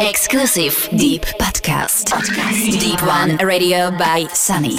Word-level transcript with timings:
Exclusive 0.00 0.88
Deep 0.96 1.26
Podcast. 1.38 2.08
Podcast. 2.08 2.80
Deep 2.80 3.02
One 3.02 3.36
Radio 3.46 3.90
by 3.90 4.26
Sunny. 4.32 4.78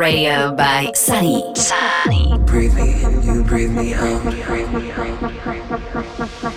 Radio 0.00 0.54
by 0.54 0.90
Sunny. 0.94 1.44
Sunny. 1.54 2.38
Breathe 2.46 2.72
me 2.74 3.04
in, 3.04 3.22
you 3.22 3.44
breathe 3.44 3.70
me 3.70 3.92
out. 3.92 4.22
Breathe 4.46 4.72
me 4.72 4.90
out. 4.92 6.54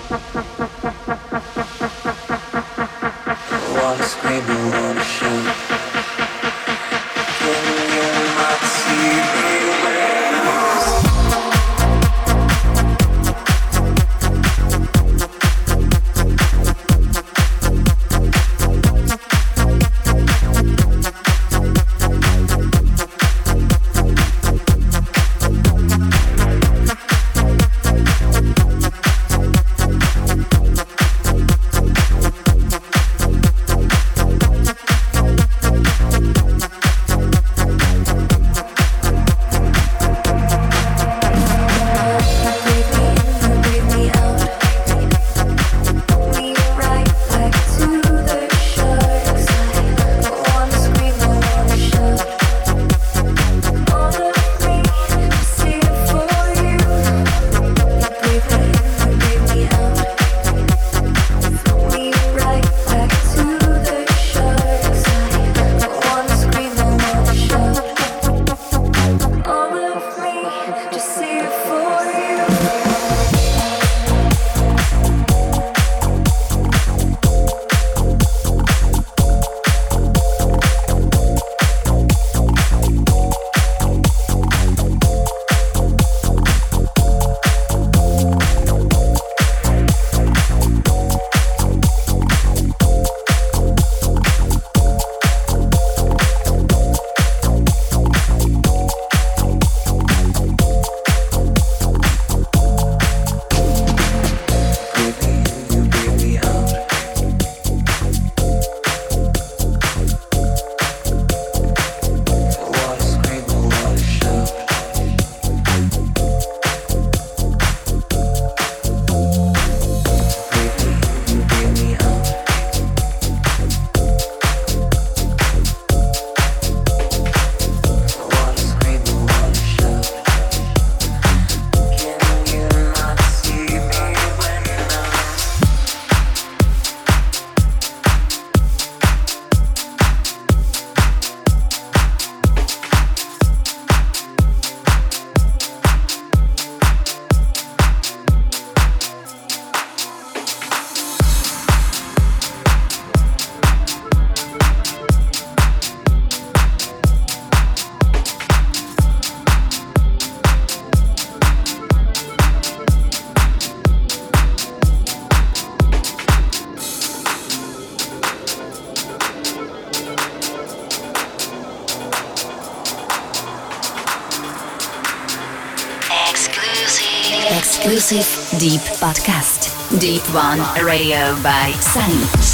One 180.34 180.60
Radio 180.84 181.36
by 181.44 181.74
Sunny. 181.80 182.53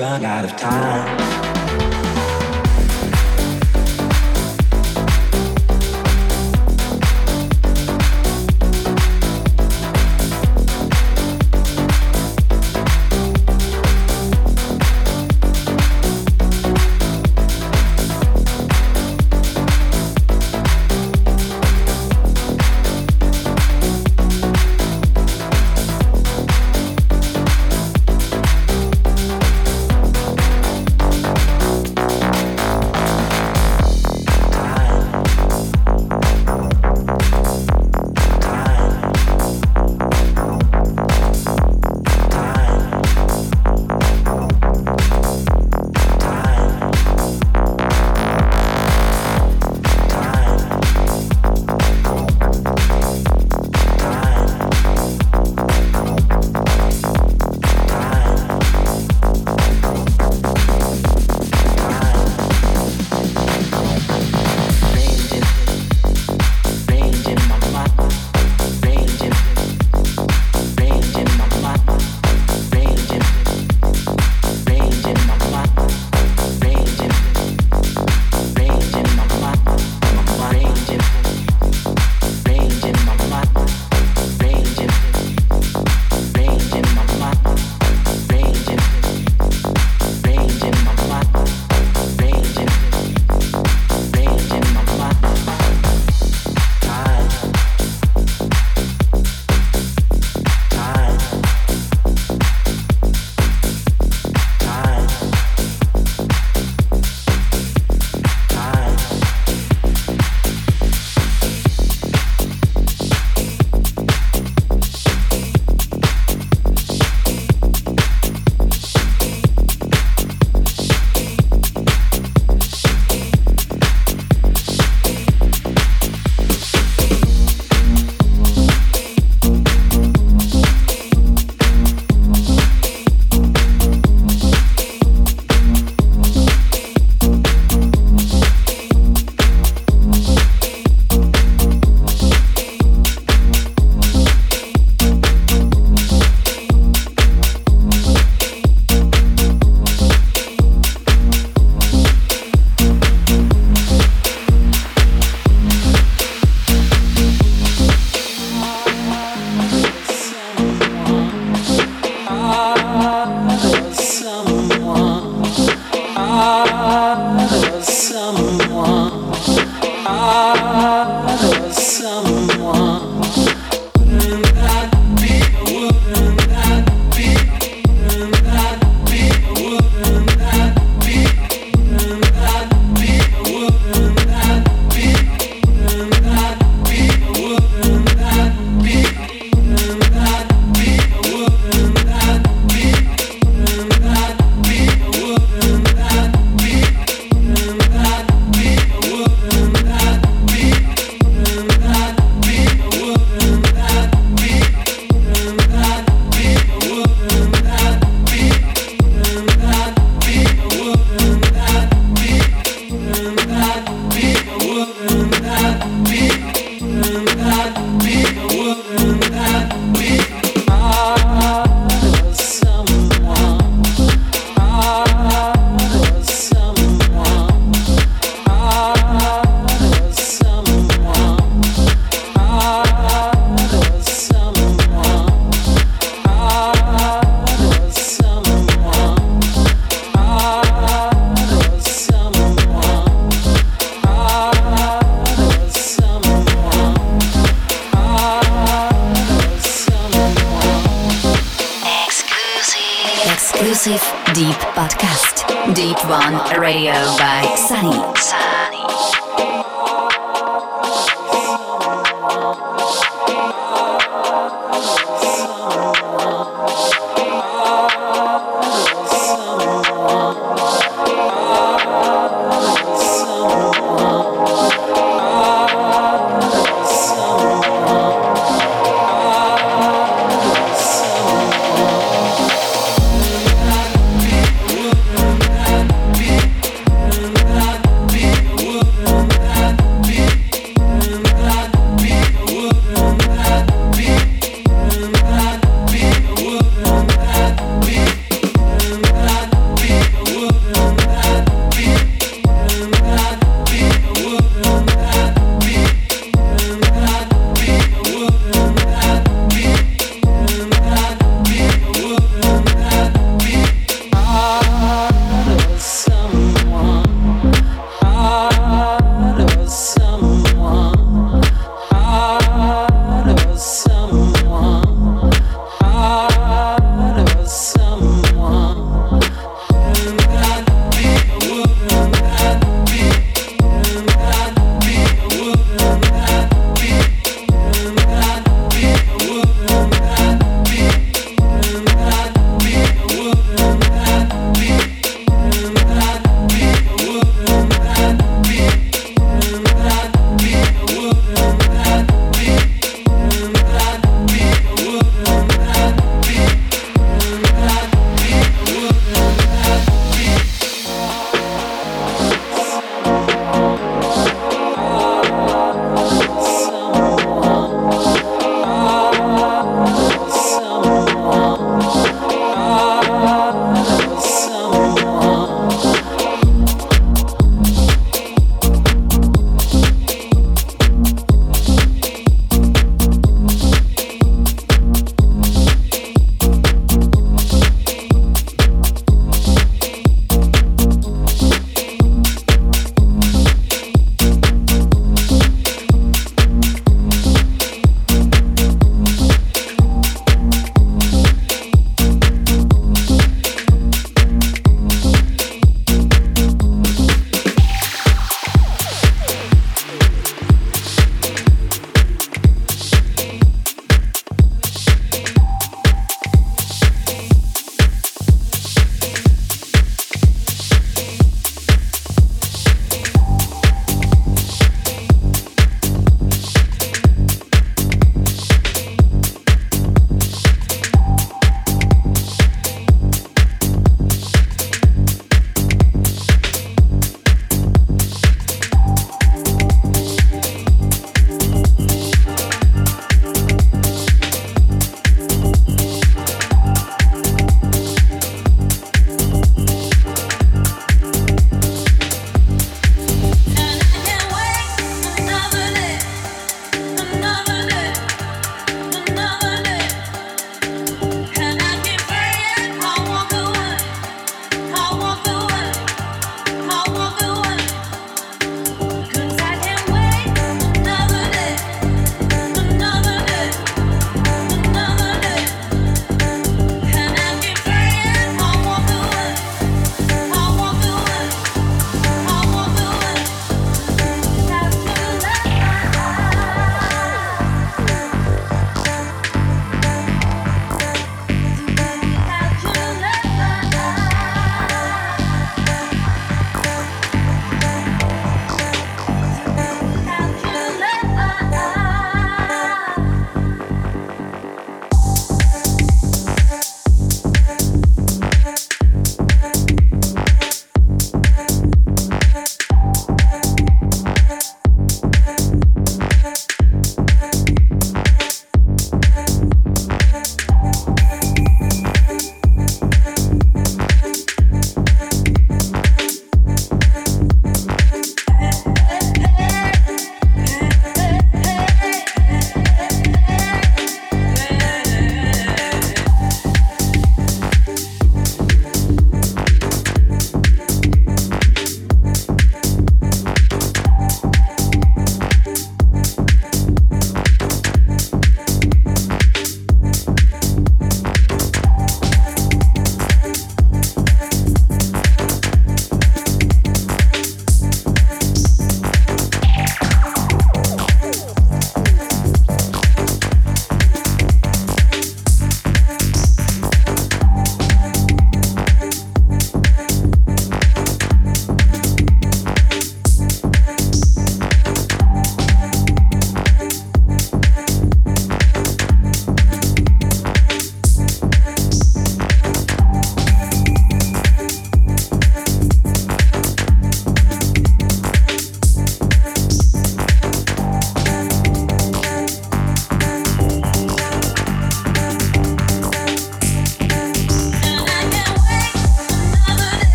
I 0.00 0.18
got 0.20 0.44
it. 0.46 0.51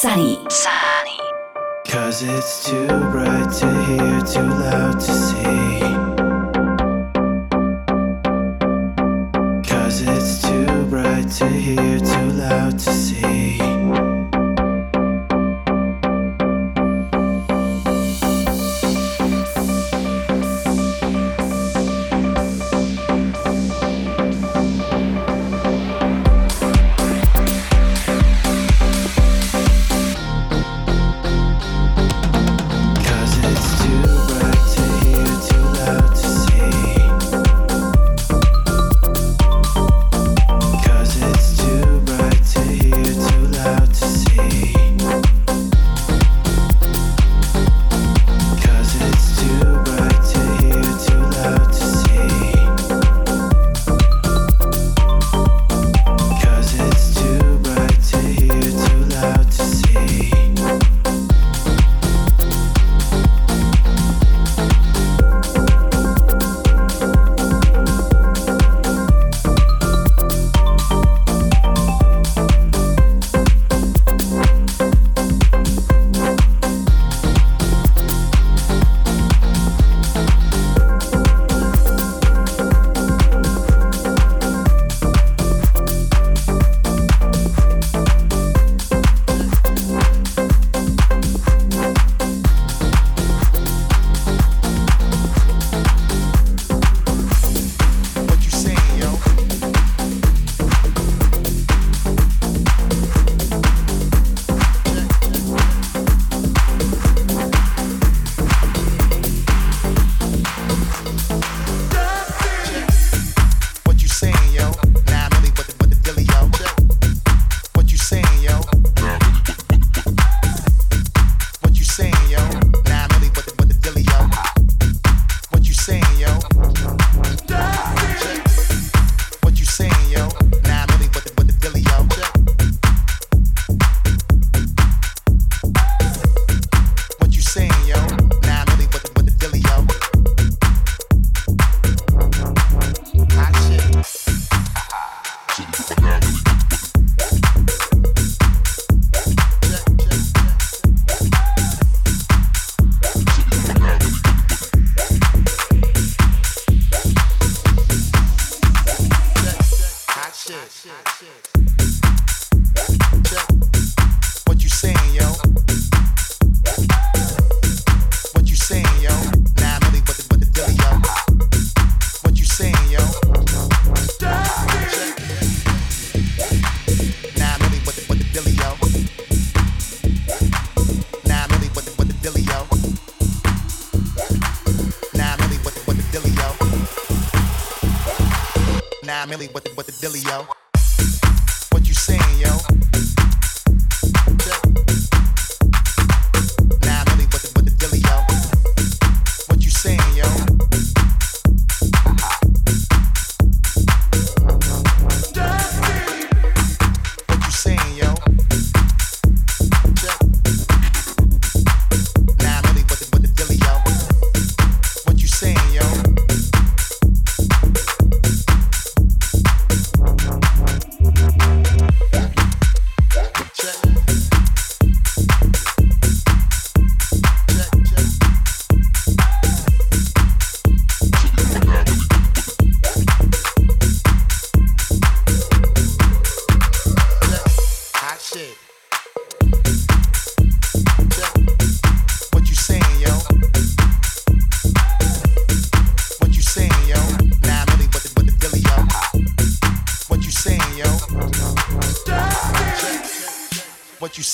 Sunny. 0.00 0.38
Sunny. 0.48 1.18
Cause 1.88 2.22
it's 2.22 2.64
too 2.64 2.86
bright 2.86 3.50
to 3.54 3.84
hear, 3.86 4.20
too 4.20 4.48
loud. 4.48 4.87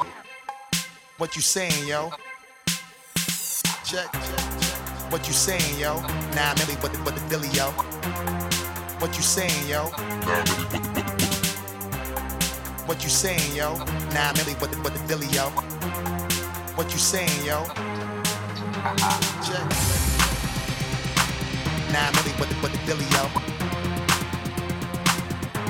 What 1.18 1.36
you 1.36 1.42
saying, 1.42 1.88
yo? 1.88 2.10
Check, 3.84 4.10
check. 4.14 5.12
What 5.12 5.28
you 5.28 5.34
saying, 5.34 5.78
yo? 5.78 6.00
Nah, 6.36 6.52
I'm 6.52 6.56
really 6.56 6.76
what 6.76 6.94
the, 6.94 7.00
what 7.00 7.14
the 7.14 7.22
dilly, 7.28 7.50
yo. 7.50 7.72
What 9.02 9.14
you 9.18 9.22
saying, 9.22 9.68
yo? 9.68 9.89
Nah, 9.92 10.39
I'm 10.39 10.46
really 10.46 10.68
what 10.72 10.84
the, 10.84 10.92
the 10.94 11.22
what 12.86 13.04
you 13.04 13.10
saying, 13.10 13.56
yo? 13.58 13.76
Nah, 13.76 14.30
I'm 14.30 14.36
really 14.36 14.54
what 14.54 14.72
the, 14.72 14.78
what 14.78 14.94
the 14.94 15.06
dilly, 15.06 15.28
yo. 15.36 15.50
What 16.78 16.94
you 16.94 16.98
saying, 16.98 17.46
yo? 17.46 17.91
Now, 18.84 18.96
Nine 21.92 22.14
milli 22.14 22.34
with 22.40 22.50
the 22.50 22.56
with 22.64 22.72
the 22.74 22.80
dealio. 22.88 23.24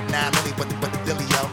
Nine 0.09 0.31
milli 0.31 0.51
with 0.57 0.69
the 0.69 0.75
with 0.79 0.91
the 0.93 0.99
dealio. 1.05 1.43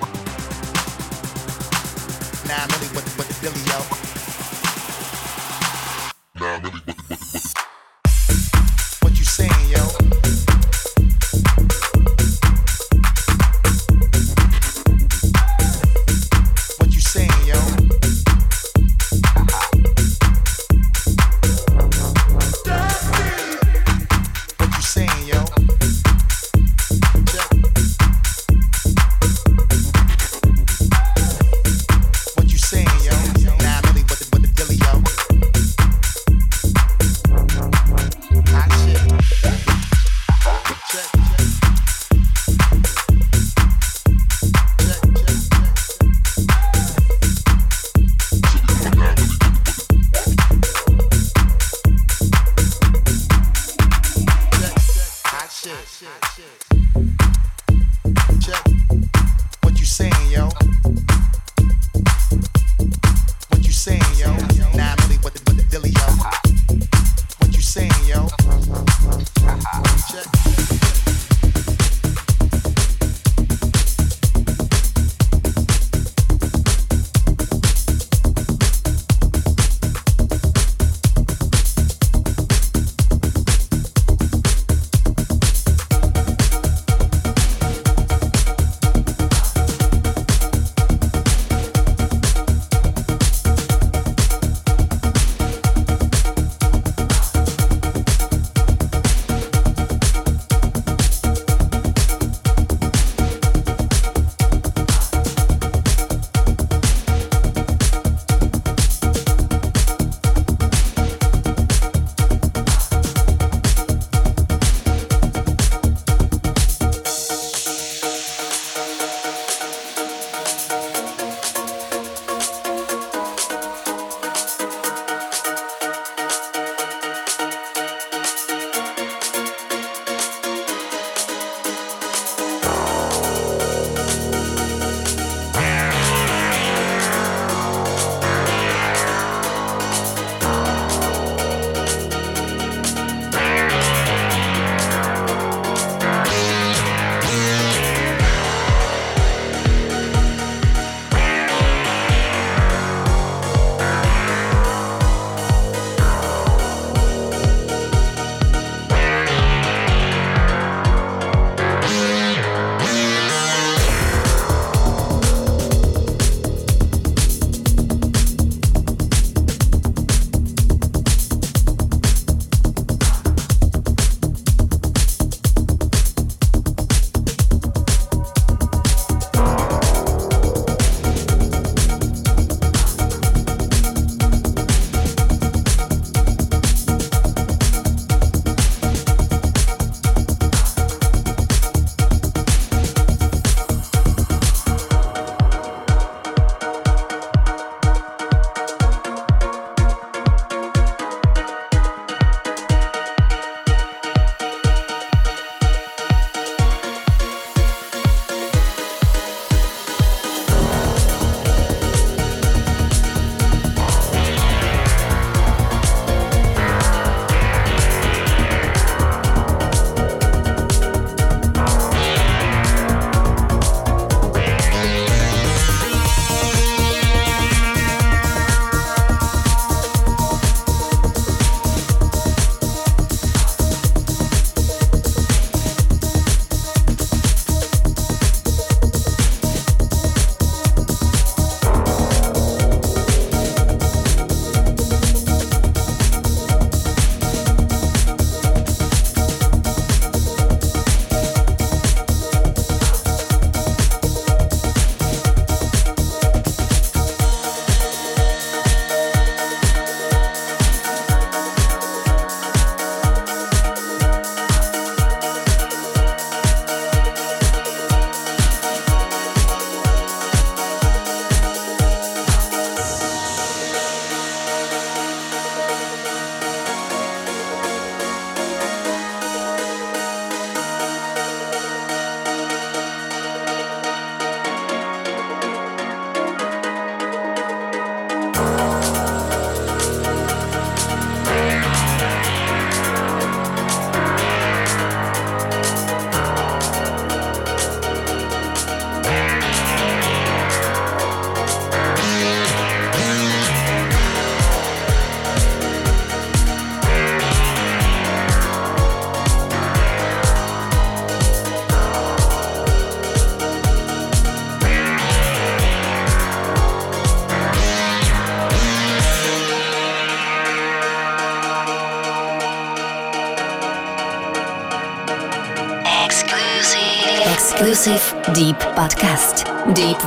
Nine 2.46 2.68
milli 2.68 2.88
with 2.94 3.04
the 3.06 3.12
with 3.18 3.28
the 3.28 3.34
dealio. 3.42 3.80
Nine 6.38 6.62
milli 6.62 6.86
with 6.86 6.97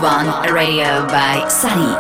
One 0.02 0.52
Radio 0.52 1.06
by 1.06 1.48
Sunny. 1.48 1.94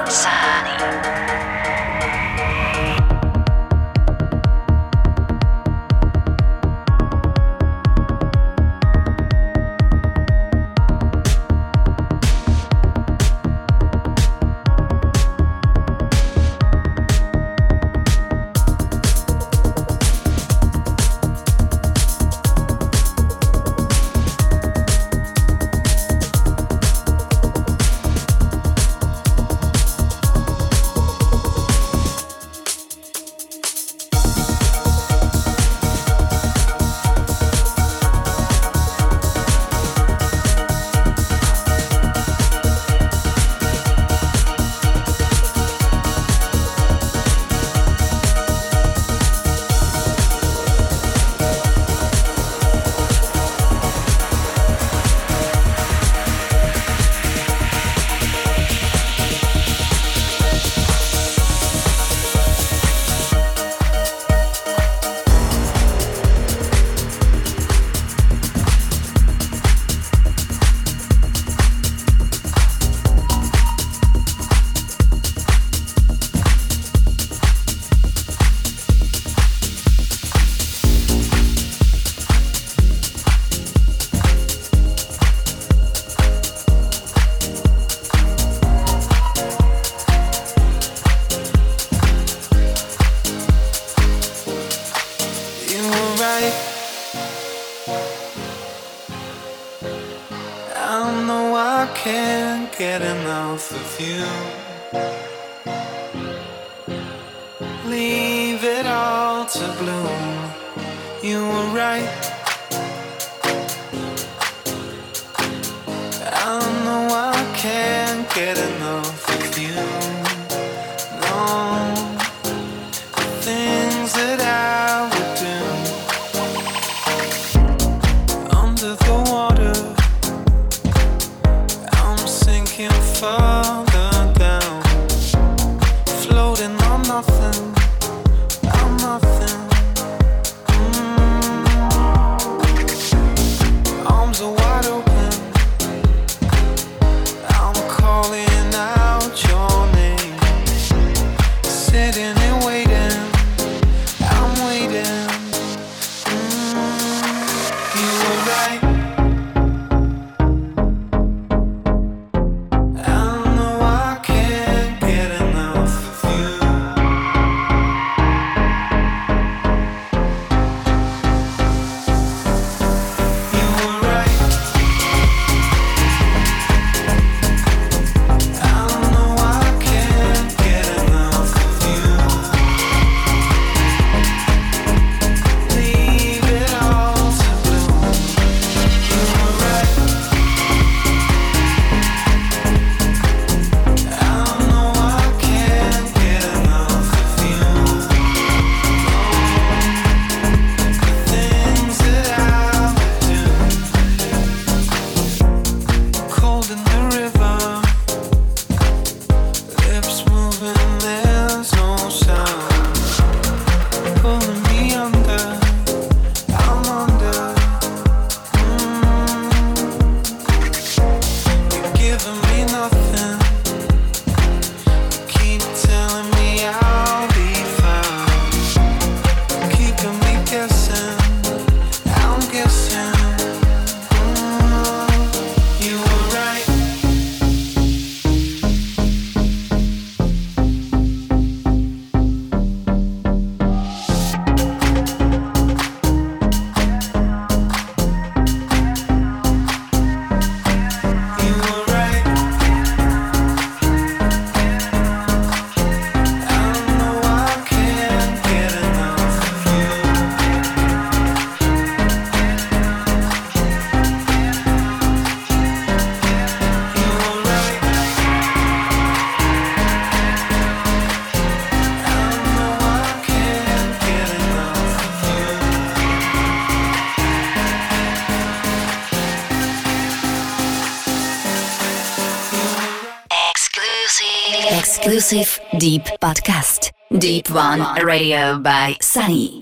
One 287.50 288.06
Radio 288.06 288.60
by. 288.60 288.98
Sunny. 289.02 289.61